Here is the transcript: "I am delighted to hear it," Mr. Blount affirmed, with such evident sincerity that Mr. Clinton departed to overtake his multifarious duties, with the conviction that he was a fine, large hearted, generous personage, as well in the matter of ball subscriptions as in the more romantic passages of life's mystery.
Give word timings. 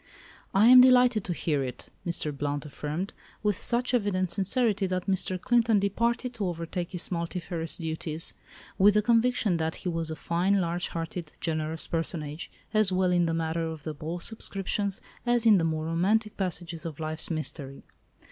"I 0.51 0.65
am 0.65 0.81
delighted 0.81 1.23
to 1.25 1.31
hear 1.31 1.63
it," 1.63 1.89
Mr. 2.07 2.35
Blount 2.35 2.65
affirmed, 2.65 3.13
with 3.43 3.55
such 3.55 3.93
evident 3.93 4.31
sincerity 4.31 4.87
that 4.87 5.05
Mr. 5.05 5.39
Clinton 5.39 5.77
departed 5.77 6.33
to 6.33 6.47
overtake 6.47 6.89
his 6.93 7.11
multifarious 7.11 7.77
duties, 7.77 8.33
with 8.79 8.95
the 8.95 9.03
conviction 9.03 9.57
that 9.57 9.75
he 9.75 9.89
was 9.89 10.09
a 10.09 10.15
fine, 10.15 10.59
large 10.59 10.87
hearted, 10.87 11.33
generous 11.39 11.85
personage, 11.85 12.49
as 12.73 12.91
well 12.91 13.11
in 13.11 13.27
the 13.27 13.35
matter 13.35 13.67
of 13.67 13.87
ball 13.99 14.19
subscriptions 14.19 15.01
as 15.23 15.45
in 15.45 15.59
the 15.59 15.63
more 15.63 15.85
romantic 15.85 16.35
passages 16.35 16.83
of 16.83 16.99
life's 16.99 17.29
mystery. 17.29 17.83